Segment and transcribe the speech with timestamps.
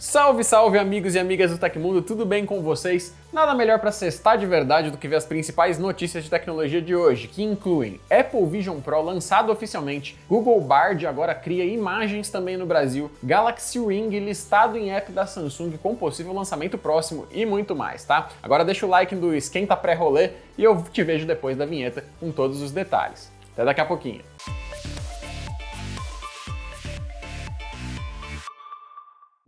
[0.00, 3.14] Salve, salve amigos e amigas do Tecmundo, tudo bem com vocês?
[3.30, 6.96] Nada melhor para cestar de verdade do que ver as principais notícias de tecnologia de
[6.96, 12.64] hoje, que incluem Apple Vision Pro lançado oficialmente, Google Bard agora cria imagens também no
[12.64, 18.02] Brasil, Galaxy Ring listado em app da Samsung com possível lançamento próximo e muito mais,
[18.02, 18.30] tá?
[18.42, 22.32] Agora deixa o like do esquenta pré-rolê e eu te vejo depois da vinheta com
[22.32, 23.30] todos os detalhes.
[23.52, 24.22] Até daqui a pouquinho.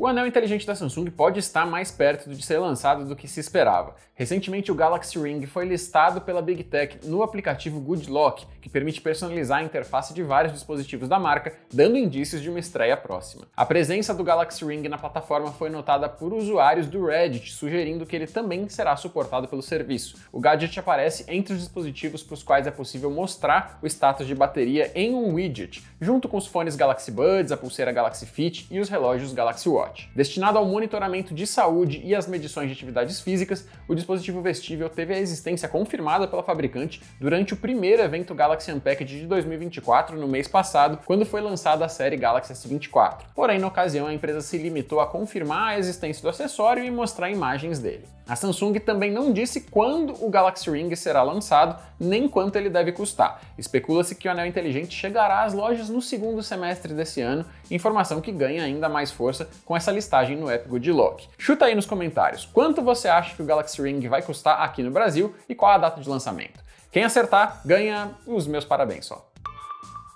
[0.00, 3.38] O anel inteligente da Samsung pode estar mais perto de ser lançado do que se
[3.38, 3.94] esperava.
[4.14, 9.02] Recentemente, o Galaxy Ring foi listado pela Big Tech no aplicativo Good Lock, que permite
[9.02, 13.46] personalizar a interface de vários dispositivos da marca, dando indícios de uma estreia próxima.
[13.54, 18.16] A presença do Galaxy Ring na plataforma foi notada por usuários do Reddit, sugerindo que
[18.16, 20.16] ele também será suportado pelo serviço.
[20.32, 24.34] O gadget aparece entre os dispositivos para os quais é possível mostrar o status de
[24.34, 28.80] bateria em um widget, junto com os fones Galaxy Buds, a pulseira Galaxy Fit e
[28.80, 29.89] os relógios Galaxy Watch.
[30.14, 35.14] Destinado ao monitoramento de saúde e às medições de atividades físicas, o dispositivo vestível teve
[35.14, 40.46] a existência confirmada pela fabricante durante o primeiro evento Galaxy Unpacked de 2024, no mês
[40.46, 43.22] passado, quando foi lançada a série Galaxy S24.
[43.34, 47.30] Porém, na ocasião, a empresa se limitou a confirmar a existência do acessório e mostrar
[47.30, 48.04] imagens dele.
[48.30, 52.92] A Samsung também não disse quando o Galaxy Ring será lançado, nem quanto ele deve
[52.92, 53.42] custar.
[53.58, 58.30] Especula-se que o anel inteligente chegará às lojas no segundo semestre desse ano, informação que
[58.30, 61.26] ganha ainda mais força com essa listagem no app Goodlock.
[61.38, 64.90] Chuta aí nos comentários quanto você acha que o Galaxy Ring vai custar aqui no
[64.90, 66.60] Brasil e qual a data de lançamento.
[66.92, 69.29] Quem acertar ganha os meus parabéns só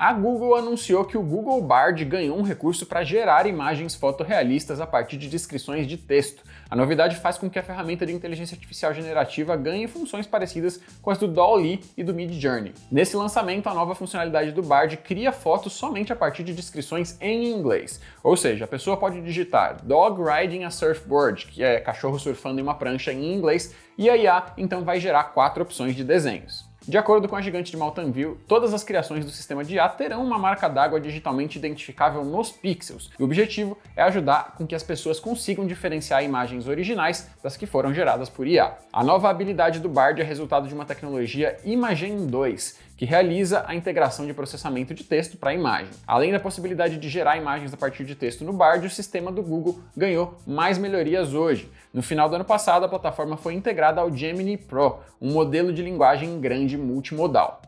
[0.00, 4.86] a Google anunciou que o Google Bard ganhou um recurso para gerar imagens fotorrealistas a
[4.86, 6.42] partir de descrições de texto.
[6.70, 11.10] A novidade faz com que a ferramenta de inteligência artificial generativa ganhe funções parecidas com
[11.10, 12.72] as do DALL-E e do Midjourney.
[12.90, 17.50] Nesse lançamento, a nova funcionalidade do Bard cria fotos somente a partir de descrições em
[17.50, 18.00] inglês.
[18.22, 22.62] Ou seja, a pessoa pode digitar Dog Riding a Surfboard, que é cachorro surfando em
[22.62, 26.69] uma prancha em inglês, e a IA então vai gerar quatro opções de desenhos.
[26.88, 29.86] De acordo com a gigante de Mountain View, todas as criações do sistema de IA
[29.90, 33.10] terão uma marca d'água digitalmente identificável nos pixels.
[33.18, 37.66] E o objetivo é ajudar com que as pessoas consigam diferenciar imagens originais das que
[37.66, 38.78] foram geradas por IA.
[38.90, 43.74] A nova habilidade do Bard é resultado de uma tecnologia Imagen 2, que realiza a
[43.74, 45.88] integração de processamento de texto para a imagem.
[46.06, 49.42] Além da possibilidade de gerar imagens a partir de texto no Bard, o sistema do
[49.42, 51.70] Google ganhou mais melhorias hoje.
[51.94, 55.82] No final do ano passado, a plataforma foi integrada ao Gemini Pro, um modelo de
[55.82, 57.59] linguagem grande multimodal.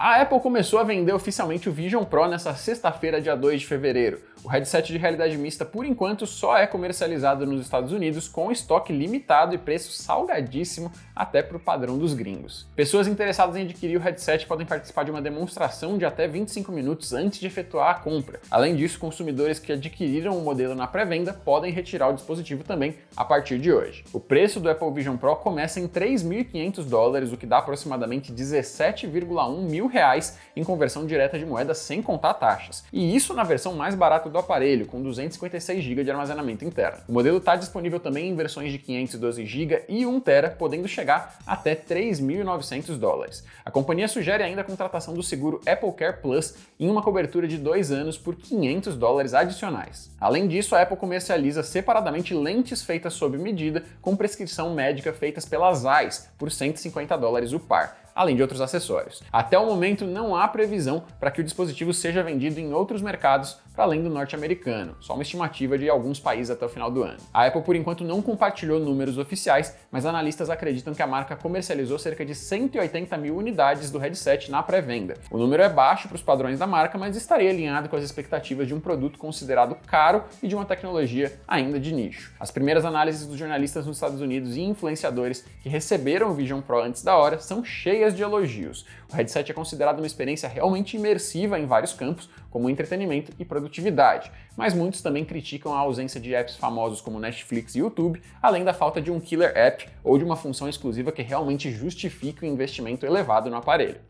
[0.00, 4.20] A Apple começou a vender oficialmente o Vision Pro nessa sexta-feira, dia 2 de fevereiro.
[4.44, 8.92] O headset de realidade mista, por enquanto, só é comercializado nos Estados Unidos com estoque
[8.92, 12.68] limitado e preço salgadíssimo até para o padrão dos gringos.
[12.76, 17.12] Pessoas interessadas em adquirir o headset podem participar de uma demonstração de até 25 minutos
[17.12, 18.38] antes de efetuar a compra.
[18.48, 23.24] Além disso, consumidores que adquiriram o modelo na pré-venda podem retirar o dispositivo também a
[23.24, 24.04] partir de hoje.
[24.12, 29.62] O preço do Apple Vision Pro começa em 3.500 dólares, o que dá aproximadamente 17,1
[29.62, 32.84] mil reais em conversão direta de moeda sem contar taxas.
[32.92, 36.98] E isso na versão mais barata do aparelho, com 256 GB de armazenamento interno.
[37.08, 41.38] O modelo está disponível também em versões de 512 GB e 1 TB, podendo chegar
[41.46, 43.44] até 3.900 dólares.
[43.64, 47.58] A companhia sugere ainda a contratação do seguro Apple Care Plus em uma cobertura de
[47.58, 50.10] dois anos por 500 dólares adicionais.
[50.20, 55.72] Além disso, a Apple comercializa separadamente lentes feitas sob medida com prescrição médica feitas pela
[55.74, 59.22] Zeiss por 150 dólares o par além de outros acessórios.
[59.32, 63.56] Até o momento, não há previsão para que o dispositivo seja vendido em outros mercados
[63.78, 67.18] para além do norte-americano, só uma estimativa de alguns países até o final do ano.
[67.32, 71.96] A Apple, por enquanto, não compartilhou números oficiais, mas analistas acreditam que a marca comercializou
[71.96, 75.14] cerca de 180 mil unidades do headset na pré-venda.
[75.30, 78.66] O número é baixo para os padrões da marca, mas estaria alinhado com as expectativas
[78.66, 82.32] de um produto considerado caro e de uma tecnologia ainda de nicho.
[82.40, 86.82] As primeiras análises dos jornalistas nos Estados Unidos e influenciadores que receberam o Vision Pro
[86.82, 88.84] antes da hora são cheias de elogios.
[89.08, 94.32] O headset é considerado uma experiência realmente imersiva em vários campos, como entretenimento e produtividade,
[94.56, 98.72] mas muitos também criticam a ausência de apps famosos como Netflix e YouTube, além da
[98.72, 103.06] falta de um killer app ou de uma função exclusiva que realmente justifique o investimento
[103.06, 104.00] elevado no aparelho.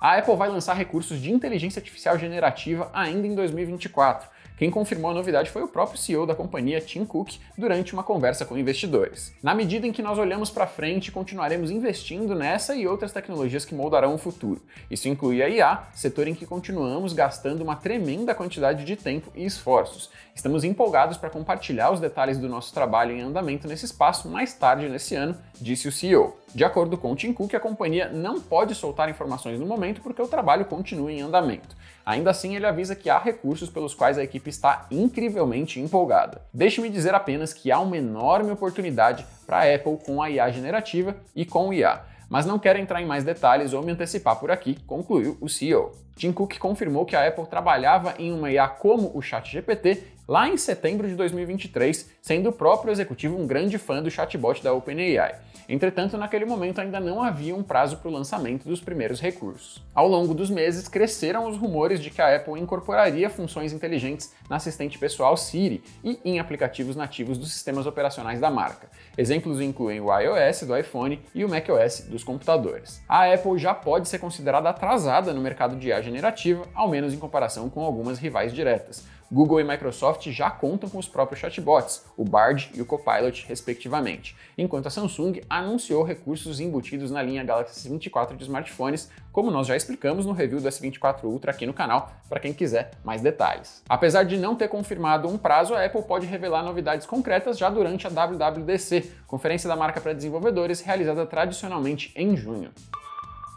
[0.00, 4.28] A Apple vai lançar recursos de inteligência artificial generativa ainda em 2024.
[4.58, 8.44] Quem confirmou a novidade foi o próprio CEO da companhia, Tim Cook, durante uma conversa
[8.44, 9.32] com investidores.
[9.40, 13.72] Na medida em que nós olhamos para frente, continuaremos investindo nessa e outras tecnologias que
[13.72, 14.60] moldarão o futuro.
[14.90, 19.44] Isso inclui a IA, setor em que continuamos gastando uma tremenda quantidade de tempo e
[19.44, 20.10] esforços.
[20.34, 24.88] Estamos empolgados para compartilhar os detalhes do nosso trabalho em andamento nesse espaço mais tarde
[24.88, 26.36] nesse ano, disse o CEO.
[26.54, 30.22] De acordo com o Tim Cook, a companhia não pode soltar informações no momento porque
[30.22, 31.76] o trabalho continua em andamento.
[32.08, 36.40] Ainda assim, ele avisa que há recursos pelos quais a equipe está incrivelmente empolgada.
[36.54, 41.14] Deixe-me dizer apenas que há uma enorme oportunidade para a Apple com a IA generativa
[41.36, 44.50] e com o IA mas não quero entrar em mais detalhes ou me antecipar por
[44.50, 45.92] aqui, concluiu o CEO.
[46.14, 50.56] Tim Cook confirmou que a Apple trabalhava em uma IA como o ChatGPT lá em
[50.58, 55.36] setembro de 2023, sendo o próprio executivo um grande fã do chatbot da OpenAI.
[55.68, 59.84] Entretanto, naquele momento ainda não havia um prazo para o lançamento dos primeiros recursos.
[59.94, 64.56] Ao longo dos meses, cresceram os rumores de que a Apple incorporaria funções inteligentes na
[64.56, 68.88] assistente pessoal Siri e em aplicativos nativos dos sistemas operacionais da marca.
[69.18, 73.02] Exemplos incluem o iOS do iPhone e o macOS dos computadores.
[73.06, 77.18] A Apple já pode ser considerada atrasada no mercado de IA generativa, ao menos em
[77.18, 79.04] comparação com algumas rivais diretas.
[79.30, 84.34] Google e Microsoft já contam com os próprios chatbots, o Bard e o Copilot, respectivamente,
[84.56, 89.76] enquanto a Samsung anunciou recursos embutidos na linha Galaxy S24 de smartphones, como nós já
[89.76, 93.82] explicamos no review do S24 Ultra aqui no canal, para quem quiser mais detalhes.
[93.88, 98.06] Apesar de não ter confirmado um prazo, a Apple pode revelar novidades concretas já durante
[98.06, 102.70] a WWDC, conferência da marca para desenvolvedores realizada tradicionalmente em junho.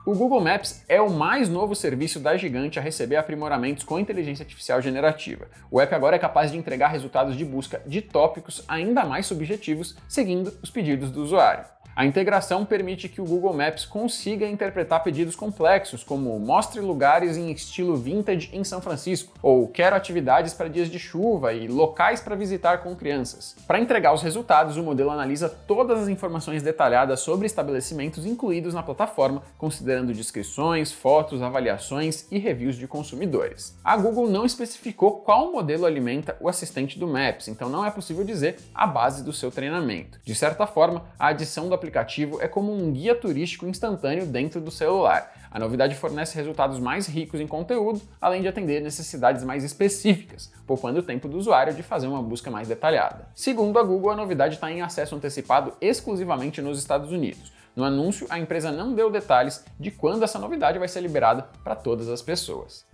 [0.03, 4.41] O Google Maps é o mais novo serviço da gigante a receber aprimoramentos com inteligência
[4.41, 5.47] artificial generativa.
[5.69, 9.95] O app agora é capaz de entregar resultados de busca de tópicos ainda mais subjetivos,
[10.07, 11.65] seguindo os pedidos do usuário.
[11.93, 17.51] A integração permite que o Google Maps consiga interpretar pedidos complexos, como mostre lugares em
[17.51, 22.35] estilo vintage em São Francisco, ou quero atividades para dias de chuva e locais para
[22.35, 23.57] visitar com crianças.
[23.67, 28.81] Para entregar os resultados, o modelo analisa todas as informações detalhadas sobre estabelecimentos incluídos na
[28.81, 33.77] plataforma, considerando descrições, fotos, avaliações e reviews de consumidores.
[33.83, 38.23] A Google não especificou qual modelo alimenta o assistente do Maps, então não é possível
[38.23, 40.19] dizer a base do seu treinamento.
[40.23, 44.69] De certa forma, a adição do aplicativo é como um guia turístico instantâneo dentro do
[44.69, 45.33] celular.
[45.49, 50.99] A novidade fornece resultados mais ricos em conteúdo, além de atender necessidades mais específicas, poupando
[50.99, 53.27] o tempo do usuário de fazer uma busca mais detalhada.
[53.33, 57.51] Segundo a Google, a novidade está em acesso antecipado exclusivamente nos Estados Unidos.
[57.75, 61.75] No anúncio, a empresa não deu detalhes de quando essa novidade vai ser liberada para
[61.75, 62.85] todas as pessoas.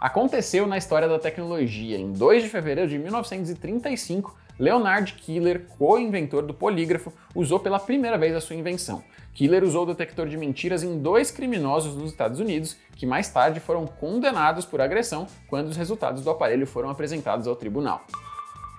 [0.00, 1.98] Aconteceu na história da tecnologia.
[1.98, 8.36] Em 2 de fevereiro de 1935, Leonard Keeler, co-inventor do polígrafo, usou pela primeira vez
[8.36, 9.02] a sua invenção.
[9.32, 13.58] Keeler usou o detector de mentiras em dois criminosos nos Estados Unidos, que mais tarde
[13.58, 18.04] foram condenados por agressão quando os resultados do aparelho foram apresentados ao tribunal.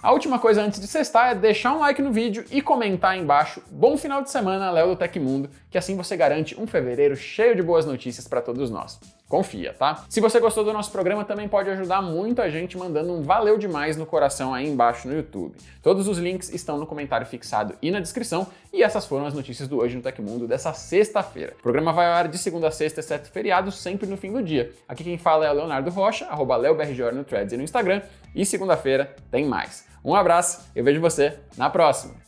[0.03, 3.19] A última coisa antes de cestar é deixar um like no vídeo e comentar aí
[3.19, 7.55] embaixo bom final de semana, Léo do Tecmundo, que assim você garante um fevereiro cheio
[7.55, 8.99] de boas notícias para todos nós.
[9.31, 10.03] Confia, tá?
[10.09, 13.57] Se você gostou do nosso programa, também pode ajudar muito a gente mandando um valeu
[13.57, 15.55] demais no coração aí embaixo no YouTube.
[15.81, 19.69] Todos os links estão no comentário fixado e na descrição, e essas foram as notícias
[19.69, 21.53] do Hoje no Tecmundo dessa sexta-feira.
[21.57, 24.43] O programa vai ao ar de segunda a sexta, exceto feriado, sempre no fim do
[24.43, 24.73] dia.
[24.85, 28.01] Aqui quem fala é o Leonardo Rocha, arroba no Threads e no Instagram,
[28.35, 29.85] e segunda-feira tem mais.
[30.03, 32.20] Um abraço, eu vejo você na próxima!